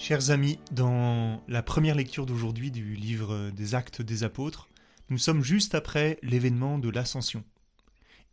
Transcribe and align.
Chers 0.00 0.30
amis, 0.30 0.58
dans 0.72 1.44
la 1.46 1.62
première 1.62 1.94
lecture 1.94 2.24
d'aujourd'hui 2.24 2.70
du 2.70 2.94
livre 2.94 3.50
des 3.50 3.74
Actes 3.74 4.00
des 4.00 4.24
Apôtres, 4.24 4.70
nous 5.10 5.18
sommes 5.18 5.44
juste 5.44 5.74
après 5.74 6.18
l'événement 6.22 6.78
de 6.78 6.88
l'Ascension. 6.88 7.44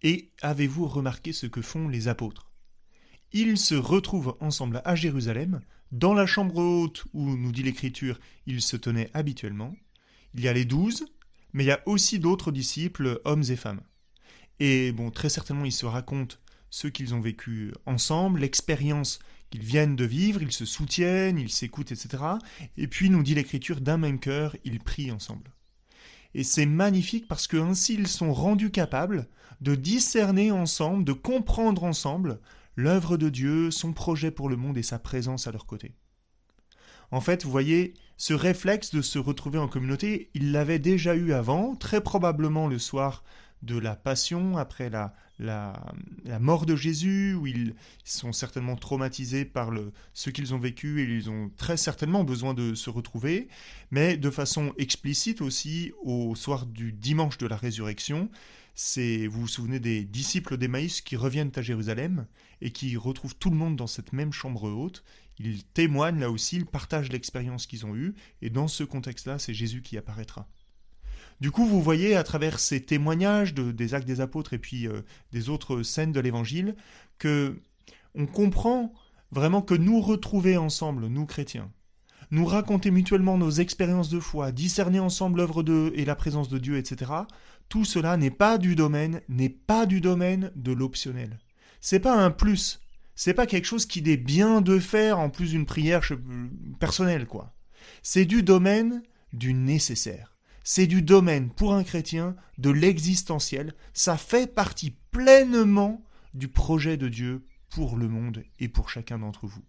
Et 0.02 0.32
avez-vous 0.42 0.88
remarqué 0.88 1.34
ce 1.34 1.46
que 1.46 1.62
font 1.62 1.90
les 1.90 2.08
apôtres? 2.08 2.50
Ils 3.34 3.58
se 3.58 3.76
retrouvent 3.76 4.38
ensemble 4.40 4.82
à 4.86 4.96
Jérusalem, 4.96 5.60
dans 5.92 6.14
la 6.14 6.26
chambre 6.26 6.56
haute 6.56 7.04
où, 7.12 7.36
nous 7.36 7.52
dit 7.52 7.64
l'Écriture, 7.64 8.18
ils 8.46 8.62
se 8.62 8.78
tenaient 8.78 9.12
habituellement. 9.14 9.76
Il 10.36 10.40
y 10.40 10.48
a 10.48 10.54
les 10.54 10.64
douze, 10.64 11.06
mais 11.52 11.66
il 11.66 11.68
y 11.68 11.72
a 11.72 11.84
aussi 11.86 12.18
d'autres 12.18 12.54
disciples, 12.54 13.20
hommes 13.26 13.44
et 13.50 13.58
femmes. 13.58 13.82
Et 14.62 14.94
bon, 14.94 15.12
très 15.12 15.30
certainement, 15.30 15.66
ils 15.66 15.74
se 15.74 15.86
racontent 15.86 16.38
ce 16.70 16.88
qu'ils 16.88 17.14
ont 17.14 17.22
vécu 17.22 17.74
ensemble, 17.86 18.40
l'expérience 18.40 19.20
qu'ils 19.50 19.64
viennent 19.64 19.96
de 19.96 20.06
vivre, 20.06 20.42
ils 20.42 20.52
se 20.52 20.66
soutiennent, 20.66 21.38
ils 21.38 21.52
s'écoutent, 21.52 21.92
etc. 21.92 22.24
Et 22.78 22.88
puis, 22.88 23.10
nous 23.10 23.24
dit 23.24 23.36
l'Écriture, 23.36 23.82
d'un 23.82 23.98
même 23.98 24.20
cœur, 24.20 24.56
ils 24.64 24.80
prient 24.80 25.12
ensemble. 25.12 25.52
Et 26.34 26.44
c'est 26.44 26.66
magnifique 26.66 27.28
parce 27.28 27.48
que 27.48 27.58
ainsi 27.58 27.96
ils 27.96 28.08
sont 28.08 28.34
rendus 28.34 28.72
capables 28.72 29.28
de 29.62 29.76
discerner 29.76 30.52
ensemble, 30.52 31.04
de 31.04 31.14
comprendre 31.14 31.84
ensemble 31.84 32.40
l'œuvre 32.76 33.18
de 33.18 33.30
Dieu, 33.30 33.72
son 33.72 33.94
projet 33.94 34.30
pour 34.30 34.50
le 34.50 34.56
monde 34.56 34.78
et 34.78 34.84
sa 34.84 35.00
présence 35.00 35.48
à 35.48 35.52
leur 35.52 35.66
côté. 35.66 35.96
En 37.10 37.22
fait, 37.22 37.44
vous 37.44 37.52
voyez, 37.52 37.94
ce 38.18 38.34
réflexe 38.34 38.94
de 38.94 39.02
se 39.02 39.18
retrouver 39.18 39.58
en 39.58 39.68
communauté, 39.68 40.30
ils 40.34 40.52
l'avaient 40.52 40.80
déjà 40.80 41.16
eu 41.16 41.34
avant, 41.34 41.76
très 41.76 42.02
probablement 42.02 42.68
le 42.68 42.80
soir 42.80 43.24
de 43.64 43.78
la 43.78 43.96
passion, 43.96 44.58
après 44.58 44.90
la, 44.90 45.14
la, 45.40 45.80
mort 46.40 46.66
de 46.66 46.76
Jésus, 46.76 47.34
où 47.34 47.48
ils 47.48 47.76
sont 48.04 48.32
certainement 48.32 48.76
traumatisés 48.76 49.46
par 49.46 49.72
le, 49.72 49.92
ce 50.14 50.30
qu'ils 50.30 50.54
ont 50.54 50.60
vécu 50.60 51.02
et 51.02 51.04
ils 51.04 51.30
ont 51.30 51.50
très 51.58 51.78
certainement 51.78 52.24
besoin 52.24 52.54
de 52.54 52.76
se 52.76 52.90
retrouver, 52.90 53.48
mais 53.92 54.18
de 54.18 54.30
façon 54.30 54.74
explicite 54.78 55.42
aussi 55.42 55.92
au 56.04 56.36
soir 56.36 56.66
du 56.66 56.92
dimanche 56.92 57.38
de 57.38 57.48
la 57.48 57.58
résurrection. 57.58 58.30
C'est, 58.76 59.26
vous 59.26 59.42
vous 59.42 59.48
souvenez 59.48 59.80
des 59.80 60.04
disciples 60.04 60.58
d'Emmaüs 60.58 61.02
qui 61.02 61.16
reviennent 61.16 61.52
à 61.56 61.62
Jérusalem 61.64 62.28
et 62.62 62.72
qui 62.72 62.96
retrouvent 62.96 63.36
tout 63.36 63.50
le 63.50 63.56
monde 63.56 63.76
dans 63.76 63.88
cette 63.88 64.14
même 64.14 64.32
chambre 64.32 64.70
haute. 64.70 65.04
Ils 65.40 65.64
témoignent 65.64 66.20
là 66.20 66.30
aussi, 66.30 66.58
ils 66.58 66.66
partagent 66.66 67.12
l'expérience 67.12 67.66
qu'ils 67.66 67.86
ont 67.86 67.96
eue 67.96 68.14
et 68.42 68.50
dans 68.50 68.68
ce 68.68 68.84
contexte-là, 68.84 69.40
c'est 69.40 69.54
Jésus 69.54 69.82
qui 69.82 69.98
apparaîtra. 69.98 70.48
Du 71.40 71.52
coup, 71.52 71.66
vous 71.66 71.82
voyez 71.82 72.16
à 72.16 72.24
travers 72.24 72.60
ces 72.60 72.82
témoignages 72.82 73.54
des 73.54 73.94
actes 73.94 74.08
des 74.08 74.22
apôtres 74.22 74.54
et 74.54 74.58
puis 74.58 74.88
euh, 74.88 75.02
des 75.32 75.50
autres 75.50 75.84
scènes 75.84 76.12
de 76.12 76.20
l'Évangile 76.20 76.76
que 77.20 77.62
on 78.16 78.26
comprend 78.26 78.92
vraiment 79.32 79.62
que 79.62 79.76
nous 79.76 80.02
retrouver 80.02 80.58
ensemble, 80.58 81.06
nous 81.08 81.28
chrétiens, 81.28 81.72
nous 82.32 82.46
raconter 82.46 82.90
mutuellement 82.90 83.38
nos 83.38 83.52
expériences 83.52 84.10
de 84.10 84.20
foi, 84.20 84.52
discerner 84.52 85.00
ensemble 85.00 85.38
l'œuvre 85.38 85.62
de 85.62 85.92
et 85.96 86.06
la 86.06 86.16
présence 86.16 86.50
de 86.50 86.58
Dieu, 86.58 86.78
etc. 86.78 87.12
Tout 87.70 87.86
cela 87.86 88.18
n'est 88.18 88.32
pas 88.32 88.58
du 88.58 88.76
domaine, 88.76 89.22
n'est 89.30 89.50
pas 89.50 89.86
du 89.86 90.02
domaine 90.02 90.52
de 90.56 90.72
l'optionnel. 90.72 91.38
C'est 91.82 92.00
pas 92.00 92.16
un 92.16 92.32
plus, 92.32 92.82
c'est 93.14 93.36
pas 93.36 93.46
quelque 93.46 93.66
chose 93.66 93.86
qu'il 93.86 94.10
est 94.10 94.18
bien 94.18 94.62
de 94.62 94.80
faire 94.80 95.20
en 95.20 95.30
plus 95.30 95.52
d'une 95.52 95.68
prière 95.68 96.02
personnelle, 96.80 97.28
quoi. 97.28 97.54
C'est 98.02 98.26
du 98.26 98.42
domaine 98.42 99.04
du 99.34 99.54
nécessaire 99.54 100.37
c'est 100.70 100.86
du 100.86 101.02
domaine 101.02 101.50
pour 101.50 101.74
un 101.74 101.86
chrétien 101.86 102.36
de 102.58 102.70
l'existentiel, 102.70 103.74
ça 103.94 104.18
fait 104.18 104.54
partie 104.54 104.92
pleinement 105.12 106.04
du 106.34 106.50
projet 106.50 106.98
de 106.98 107.08
Dieu 107.08 107.46
pour 107.70 107.96
le 107.96 108.10
monde 108.10 108.44
et 108.60 108.68
pour 108.68 108.90
chacun 108.90 109.20
d'entre 109.20 109.48
vous. 109.48 109.64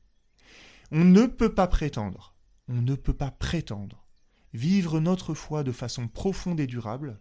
On 0.91 1.05
ne 1.05 1.27
peut 1.27 1.55
pas 1.55 1.69
prétendre, 1.69 2.35
on 2.67 2.83
ne 2.83 2.97
peut 2.97 3.13
pas 3.13 3.31
prétendre 3.31 4.09
vivre 4.53 4.99
notre 4.99 5.35
foi 5.35 5.63
de 5.63 5.71
façon 5.71 6.09
profonde 6.09 6.59
et 6.59 6.67
durable 6.67 7.21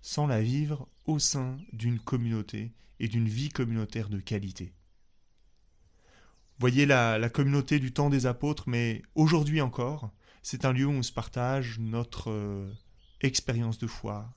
sans 0.00 0.26
la 0.26 0.40
vivre 0.40 0.88
au 1.04 1.18
sein 1.18 1.58
d'une 1.74 2.00
communauté 2.00 2.72
et 2.98 3.08
d'une 3.08 3.28
vie 3.28 3.50
communautaire 3.50 4.08
de 4.08 4.20
qualité. 4.20 4.72
Voyez 6.58 6.86
la, 6.86 7.18
la 7.18 7.28
communauté 7.28 7.78
du 7.78 7.92
temps 7.92 8.08
des 8.08 8.24
apôtres, 8.24 8.70
mais 8.70 9.02
aujourd'hui 9.14 9.60
encore, 9.60 10.12
c'est 10.42 10.64
un 10.64 10.72
lieu 10.72 10.86
où 10.86 10.92
on 10.92 11.02
se 11.02 11.12
partage 11.12 11.78
notre 11.78 12.30
euh, 12.30 12.72
expérience 13.20 13.78
de 13.78 13.86
foi, 13.86 14.32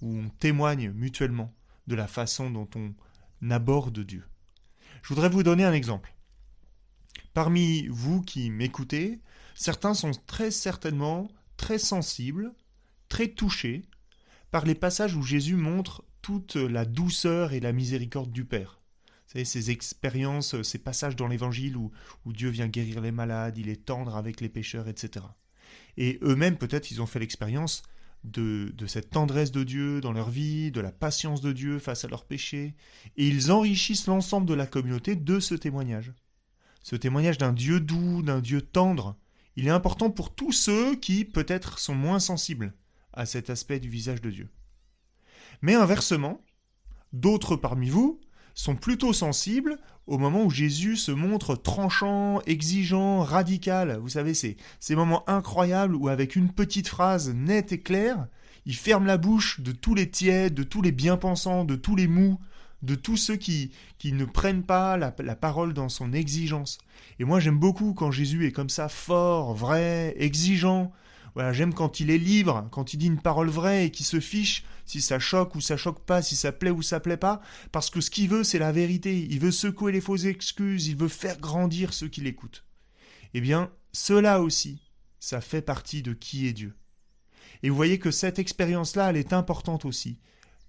où 0.00 0.16
on 0.16 0.28
témoigne 0.28 0.90
mutuellement 0.90 1.54
de 1.86 1.94
la 1.94 2.06
façon 2.06 2.50
dont 2.50 2.68
on 2.76 2.94
aborde 3.50 4.00
Dieu. 4.00 4.24
Je 5.02 5.08
voudrais 5.08 5.28
vous 5.28 5.42
donner 5.42 5.64
un 5.64 5.72
exemple. 5.72 6.14
Parmi 7.34 7.86
vous 7.88 8.20
qui 8.22 8.50
m'écoutez, 8.50 9.20
certains 9.54 9.94
sont 9.94 10.12
très 10.26 10.50
certainement 10.50 11.28
très 11.56 11.78
sensibles, 11.78 12.52
très 13.08 13.28
touchés 13.28 13.82
par 14.50 14.64
les 14.64 14.74
passages 14.74 15.16
où 15.16 15.22
Jésus 15.22 15.56
montre 15.56 16.04
toute 16.20 16.56
la 16.56 16.84
douceur 16.84 17.52
et 17.52 17.60
la 17.60 17.72
miséricorde 17.72 18.30
du 18.30 18.44
Père. 18.44 18.80
Ces 19.26 19.70
expériences, 19.70 20.60
ces 20.62 20.78
passages 20.78 21.16
dans 21.16 21.26
l'Évangile 21.26 21.76
où 21.76 21.90
Dieu 22.26 22.50
vient 22.50 22.68
guérir 22.68 23.00
les 23.00 23.12
malades, 23.12 23.56
il 23.56 23.70
est 23.70 23.86
tendre 23.86 24.14
avec 24.16 24.42
les 24.42 24.50
pécheurs, 24.50 24.88
etc. 24.88 25.24
Et 25.96 26.18
eux-mêmes, 26.22 26.58
peut-être, 26.58 26.90
ils 26.90 27.00
ont 27.00 27.06
fait 27.06 27.18
l'expérience 27.18 27.82
de, 28.24 28.72
cette 28.86 29.10
tendresse 29.10 29.52
de 29.52 29.64
Dieu 29.64 30.00
dans 30.00 30.12
leur 30.12 30.30
vie, 30.30 30.70
de 30.70 30.80
la 30.80 30.92
patience 30.92 31.40
de 31.40 31.52
Dieu 31.52 31.78
face 31.78 32.04
à 32.04 32.08
leurs 32.08 32.24
péchés, 32.24 32.74
et 33.16 33.26
ils 33.26 33.50
enrichissent 33.50 34.06
l'ensemble 34.06 34.46
de 34.46 34.54
la 34.54 34.66
communauté 34.66 35.16
de 35.16 35.40
ce 35.40 35.54
témoignage. 35.54 36.12
Ce 36.82 36.96
témoignage 36.96 37.38
d'un 37.38 37.52
Dieu 37.52 37.80
doux, 37.80 38.22
d'un 38.22 38.40
Dieu 38.40 38.62
tendre, 38.62 39.16
il 39.56 39.66
est 39.66 39.70
important 39.70 40.10
pour 40.10 40.34
tous 40.34 40.52
ceux 40.52 40.96
qui, 40.96 41.24
peut-être, 41.24 41.78
sont 41.78 41.94
moins 41.94 42.20
sensibles 42.20 42.74
à 43.12 43.26
cet 43.26 43.50
aspect 43.50 43.80
du 43.80 43.88
visage 43.88 44.20
de 44.20 44.30
Dieu. 44.30 44.48
Mais 45.60 45.74
inversement, 45.74 46.44
d'autres 47.12 47.56
parmi 47.56 47.88
vous 47.88 48.20
sont 48.54 48.76
plutôt 48.76 49.12
sensibles 49.12 49.78
au 50.06 50.18
moment 50.18 50.44
où 50.44 50.50
Jésus 50.50 50.96
se 50.96 51.12
montre 51.12 51.54
tranchant, 51.54 52.40
exigeant, 52.46 53.22
radical. 53.22 53.98
Vous 54.00 54.08
savez, 54.08 54.34
c'est 54.34 54.56
ces 54.80 54.96
moments 54.96 55.28
incroyables 55.28 55.94
où 55.94 56.08
avec 56.08 56.36
une 56.36 56.50
petite 56.50 56.88
phrase 56.88 57.32
nette 57.34 57.72
et 57.72 57.80
claire, 57.80 58.26
il 58.66 58.74
ferme 58.74 59.06
la 59.06 59.16
bouche 59.16 59.60
de 59.60 59.72
tous 59.72 59.94
les 59.94 60.10
tièdes, 60.10 60.54
de 60.54 60.62
tous 60.62 60.82
les 60.82 60.92
bien-pensants, 60.92 61.64
de 61.64 61.76
tous 61.76 61.96
les 61.96 62.08
mous, 62.08 62.38
de 62.82 62.94
tous 62.96 63.16
ceux 63.16 63.36
qui, 63.36 63.70
qui 63.98 64.12
ne 64.12 64.24
prennent 64.24 64.64
pas 64.64 64.96
la 64.96 65.36
parole 65.36 65.72
dans 65.72 65.88
son 65.88 66.12
exigence. 66.12 66.78
Et 67.18 67.24
moi 67.24 67.38
j'aime 67.38 67.58
beaucoup 67.58 67.94
quand 67.94 68.10
Jésus 68.10 68.46
est 68.46 68.52
comme 68.52 68.70
ça, 68.70 68.88
fort, 68.88 69.54
vrai, 69.54 70.14
exigeant, 70.18 70.92
voilà, 71.34 71.52
j'aime 71.52 71.72
quand 71.72 72.00
il 72.00 72.10
est 72.10 72.18
libre, 72.18 72.68
quand 72.70 72.92
il 72.92 72.98
dit 72.98 73.06
une 73.06 73.20
parole 73.20 73.48
vraie 73.48 73.86
et 73.86 73.90
qu'il 73.90 74.06
se 74.06 74.20
fiche 74.20 74.64
si 74.84 75.00
ça 75.00 75.18
choque 75.18 75.54
ou 75.54 75.60
ça 75.60 75.76
choque 75.76 76.04
pas, 76.04 76.22
si 76.22 76.36
ça 76.36 76.52
plaît 76.52 76.70
ou 76.70 76.82
ça 76.82 77.00
plaît 77.00 77.16
pas, 77.16 77.40
parce 77.70 77.88
que 77.88 78.00
ce 78.00 78.10
qu'il 78.10 78.28
veut, 78.28 78.44
c'est 78.44 78.58
la 78.58 78.72
vérité. 78.72 79.26
Il 79.30 79.40
veut 79.40 79.50
secouer 79.50 79.92
les 79.92 80.00
fausses 80.00 80.24
excuses, 80.24 80.88
il 80.88 80.96
veut 80.96 81.08
faire 81.08 81.38
grandir 81.38 81.94
ceux 81.94 82.08
qui 82.08 82.20
l'écoutent. 82.20 82.64
Eh 83.34 83.40
bien, 83.40 83.70
cela 83.92 84.42
aussi, 84.42 84.82
ça 85.20 85.40
fait 85.40 85.62
partie 85.62 86.02
de 86.02 86.12
qui 86.12 86.46
est 86.46 86.52
Dieu. 86.52 86.74
Et 87.62 87.70
vous 87.70 87.76
voyez 87.76 87.98
que 87.98 88.10
cette 88.10 88.38
expérience-là, 88.38 89.10
elle 89.10 89.16
est 89.16 89.32
importante 89.32 89.84
aussi 89.84 90.18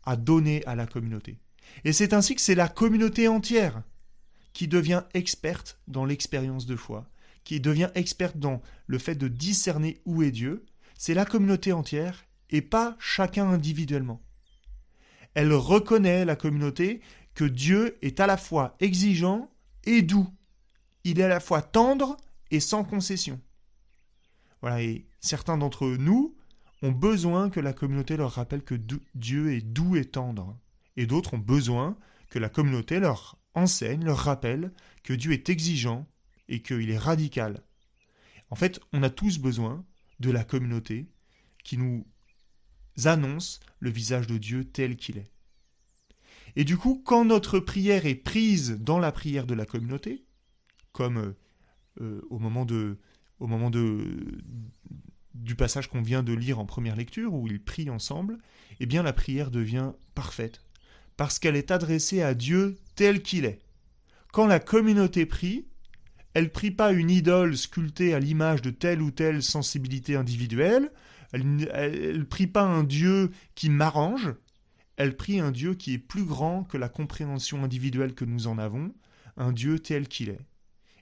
à 0.05 0.15
donner 0.15 0.63
à 0.65 0.75
la 0.75 0.85
communauté. 0.85 1.39
Et 1.85 1.93
c'est 1.93 2.13
ainsi 2.13 2.35
que 2.35 2.41
c'est 2.41 2.55
la 2.55 2.67
communauté 2.67 3.27
entière 3.27 3.83
qui 4.53 4.67
devient 4.67 5.03
experte 5.13 5.79
dans 5.87 6.05
l'expérience 6.05 6.65
de 6.65 6.75
foi, 6.75 7.09
qui 7.43 7.59
devient 7.59 7.89
experte 7.95 8.37
dans 8.37 8.61
le 8.87 8.99
fait 8.99 9.15
de 9.15 9.27
discerner 9.27 10.01
où 10.05 10.23
est 10.23 10.31
Dieu, 10.31 10.65
c'est 10.97 11.13
la 11.13 11.25
communauté 11.25 11.73
entière 11.73 12.25
et 12.49 12.61
pas 12.61 12.95
chacun 12.99 13.49
individuellement. 13.49 14.21
Elle 15.33 15.53
reconnaît, 15.53 16.25
la 16.25 16.35
communauté, 16.35 17.01
que 17.33 17.43
Dieu 17.43 17.97
est 18.01 18.19
à 18.19 18.27
la 18.27 18.37
fois 18.37 18.75
exigeant 18.79 19.49
et 19.85 20.01
doux. 20.01 20.29
Il 21.03 21.19
est 21.19 21.23
à 21.23 21.27
la 21.27 21.39
fois 21.39 21.61
tendre 21.61 22.17
et 22.51 22.59
sans 22.59 22.83
concession. 22.83 23.41
Voilà, 24.61 24.81
et 24.81 25.07
certains 25.19 25.57
d'entre 25.57 25.87
nous 25.87 26.37
ont 26.83 26.91
besoin 26.91 27.49
que 27.49 27.59
la 27.59 27.73
communauté 27.73 28.15
leur 28.15 28.33
rappelle 28.33 28.63
que 28.63 28.75
Dieu 29.15 29.53
est 29.53 29.61
doux 29.61 29.95
et 29.95 30.05
tendre. 30.05 30.57
Et 30.95 31.05
d'autres 31.05 31.33
ont 31.33 31.39
besoin 31.39 31.97
que 32.29 32.39
la 32.39 32.49
communauté 32.49 32.99
leur 32.99 33.37
enseigne, 33.55 34.05
leur 34.05 34.19
rappelle 34.19 34.71
que 35.03 35.13
Dieu 35.13 35.33
est 35.33 35.49
exigeant 35.49 36.07
et 36.47 36.61
qu'il 36.61 36.89
est 36.89 36.97
radical. 36.97 37.63
En 38.49 38.55
fait, 38.55 38.79
on 38.91 39.03
a 39.03 39.09
tous 39.09 39.39
besoin 39.39 39.85
de 40.19 40.31
la 40.31 40.43
communauté 40.43 41.07
qui 41.63 41.77
nous 41.77 42.05
annonce 43.05 43.59
le 43.79 43.89
visage 43.89 44.27
de 44.27 44.37
Dieu 44.37 44.65
tel 44.65 44.95
qu'il 44.95 45.17
est. 45.17 45.31
Et 46.55 46.63
du 46.63 46.77
coup, 46.77 47.01
quand 47.03 47.25
notre 47.25 47.59
prière 47.59 48.05
est 48.05 48.15
prise 48.15 48.77
dans 48.79 48.99
la 48.99 49.11
prière 49.11 49.47
de 49.47 49.55
la 49.55 49.65
communauté, 49.65 50.23
comme 50.91 51.17
euh, 51.17 51.33
euh, 52.01 52.21
au 52.29 52.39
moment, 52.39 52.65
de, 52.65 52.99
au 53.39 53.47
moment 53.47 53.69
de, 53.69 54.41
du 55.33 55.55
passage 55.55 55.89
qu'on 55.89 56.01
vient 56.01 56.23
de 56.23 56.33
lire 56.33 56.59
en 56.59 56.65
première 56.65 56.95
lecture, 56.95 57.33
où 57.33 57.47
ils 57.47 57.63
prient 57.63 57.89
ensemble, 57.89 58.37
eh 58.79 58.85
bien 58.85 59.03
la 59.03 59.13
prière 59.13 59.49
devient 59.49 59.93
parfaite, 60.13 60.61
parce 61.17 61.39
qu'elle 61.39 61.55
est 61.55 61.71
adressée 61.71 62.21
à 62.21 62.33
Dieu 62.33 62.77
tel 62.95 63.21
qu'il 63.21 63.45
est. 63.45 63.61
Quand 64.31 64.45
la 64.45 64.59
communauté 64.59 65.25
prie, 65.25 65.67
Elle 66.33 66.51
prie 66.51 66.71
pas 66.71 66.91
une 66.91 67.11
idole 67.11 67.55
sculptée 67.55 68.13
à 68.13 68.19
l'image 68.19 68.61
de 68.61 68.71
telle 68.71 69.01
ou 69.01 69.11
telle 69.11 69.43
sensibilité 69.43 70.15
individuelle. 70.15 70.91
Elle, 71.31 71.55
ne 71.55 72.23
prie 72.23 72.47
pas 72.47 72.63
un 72.63 72.83
Dieu 72.83 73.31
qui 73.55 73.69
m'arrange. 73.69 74.33
Elle 74.97 75.15
prie 75.15 75.39
un 75.39 75.51
Dieu 75.51 75.75
qui 75.75 75.93
est 75.93 75.99
plus 75.99 76.25
grand 76.25 76.63
que 76.63 76.77
la 76.77 76.89
compréhension 76.89 77.63
individuelle 77.63 78.13
que 78.13 78.25
nous 78.25 78.47
en 78.47 78.57
avons, 78.57 78.93
un 79.37 79.51
Dieu 79.51 79.79
tel 79.79 80.07
qu'il 80.07 80.29
est. 80.29 80.45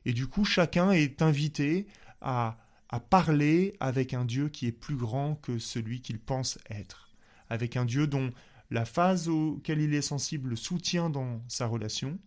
Et 0.05 0.13
du 0.13 0.27
coup, 0.27 0.45
chacun 0.45 0.91
est 0.91 1.21
invité 1.21 1.87
à, 2.21 2.57
à 2.89 2.99
parler 2.99 3.75
avec 3.79 4.13
un 4.13 4.25
Dieu 4.25 4.49
qui 4.49 4.67
est 4.67 4.71
plus 4.71 4.95
grand 4.95 5.35
que 5.35 5.59
celui 5.59 6.01
qu'il 6.01 6.19
pense 6.19 6.57
être, 6.69 7.09
avec 7.49 7.77
un 7.77 7.85
Dieu 7.85 8.07
dont 8.07 8.31
la 8.69 8.85
phase 8.85 9.27
auquel 9.27 9.81
il 9.81 9.93
est 9.93 10.01
sensible 10.01 10.49
le 10.49 10.55
soutient 10.55 11.09
dans 11.09 11.41
sa 11.49 11.67
relation, 11.67 12.17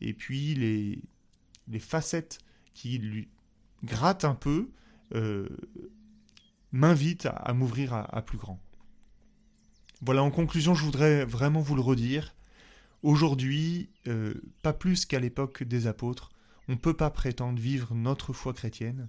et 0.00 0.14
puis 0.14 0.54
les, 0.54 1.02
les 1.70 1.78
facettes 1.78 2.38
qui 2.74 2.98
lui 2.98 3.28
grattent 3.84 4.24
un 4.24 4.34
peu 4.34 4.70
euh, 5.14 5.48
m'invitent 6.72 7.26
à, 7.26 7.52
m'ouvrir 7.52 7.94
à, 7.94 8.22
plus 8.22 8.38
grand. 8.38 8.60
Voilà, 10.02 10.22
en 10.22 10.30
conclusion, 10.30 10.74
je 10.74 10.84
voudrais 10.84 11.24
vraiment 11.24 11.60
vous 11.60 11.74
le 11.74 11.80
redire. 11.80 12.34
Aujourd'hui, 13.02 13.90
euh, 14.06 14.34
pas 14.62 14.72
plus 14.72 15.06
qu'à 15.06 15.20
l'époque 15.20 15.62
des 15.62 15.86
apôtres, 15.86 16.30
on 16.68 16.72
ne 16.72 16.78
peut 16.78 16.94
pas 16.94 17.10
prétendre 17.10 17.58
vivre 17.58 17.94
notre 17.94 18.32
foi 18.32 18.52
chrétienne 18.52 19.08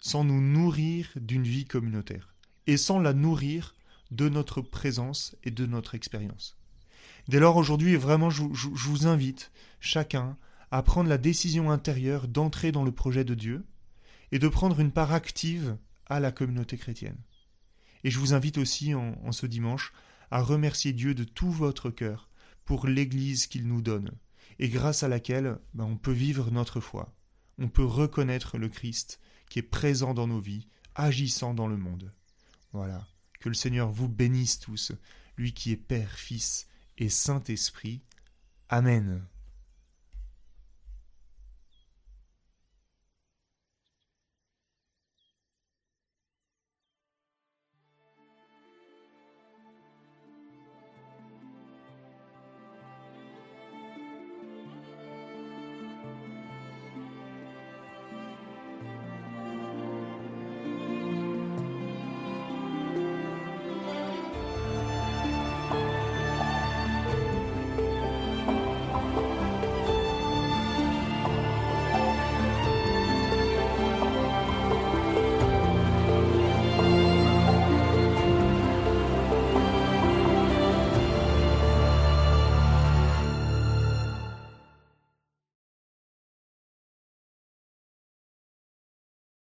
sans 0.00 0.24
nous 0.24 0.40
nourrir 0.40 1.10
d'une 1.16 1.44
vie 1.44 1.64
communautaire 1.64 2.34
et 2.66 2.76
sans 2.76 2.98
la 2.98 3.12
nourrir 3.12 3.74
de 4.10 4.28
notre 4.28 4.60
présence 4.60 5.36
et 5.44 5.50
de 5.50 5.66
notre 5.66 5.94
expérience. 5.94 6.56
Dès 7.28 7.38
lors, 7.38 7.56
aujourd'hui, 7.56 7.96
vraiment, 7.96 8.30
je, 8.30 8.42
vous 8.42 9.06
invite, 9.06 9.52
chacun, 9.80 10.36
à 10.72 10.82
prendre 10.82 11.10
la 11.10 11.18
décision 11.18 11.70
intérieure 11.70 12.26
d'entrer 12.26 12.72
dans 12.72 12.82
le 12.82 12.92
projet 12.92 13.24
de 13.24 13.34
Dieu 13.34 13.66
et 14.32 14.38
de 14.38 14.48
prendre 14.48 14.80
une 14.80 14.90
part 14.90 15.12
active 15.12 15.76
à 16.06 16.18
la 16.18 16.32
communauté 16.32 16.78
chrétienne. 16.78 17.18
Et 18.04 18.10
je 18.10 18.18
vous 18.18 18.32
invite 18.32 18.56
aussi, 18.56 18.94
en, 18.94 19.32
ce 19.32 19.44
dimanche, 19.44 19.92
à 20.30 20.40
remercier 20.40 20.94
Dieu 20.94 21.14
de 21.14 21.24
tout 21.24 21.50
votre 21.50 21.90
cœur 21.90 22.30
pour 22.64 22.86
l'Église 22.86 23.46
qu'il 23.46 23.68
nous 23.68 23.82
donne, 23.82 24.12
et 24.58 24.70
grâce 24.70 25.02
à 25.02 25.08
laquelle 25.08 25.58
ben, 25.74 25.84
on 25.84 25.98
peut 25.98 26.10
vivre 26.10 26.50
notre 26.50 26.80
foi, 26.80 27.14
on 27.58 27.68
peut 27.68 27.84
reconnaître 27.84 28.56
le 28.56 28.70
Christ 28.70 29.20
qui 29.50 29.58
est 29.58 29.62
présent 29.62 30.14
dans 30.14 30.26
nos 30.26 30.40
vies, 30.40 30.68
agissant 30.94 31.52
dans 31.52 31.66
le 31.66 31.76
monde. 31.76 32.14
Voilà, 32.72 33.06
que 33.40 33.50
le 33.50 33.54
Seigneur 33.54 33.92
vous 33.92 34.08
bénisse 34.08 34.58
tous, 34.58 34.92
lui 35.36 35.52
qui 35.52 35.70
est 35.72 35.76
Père, 35.76 36.12
Fils 36.12 36.66
et 36.96 37.10
Saint-Esprit. 37.10 38.00
Amen. 38.70 39.22